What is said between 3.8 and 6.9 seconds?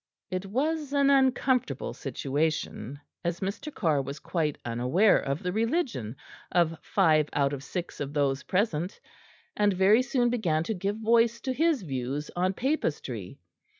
was quite unaware of the religion of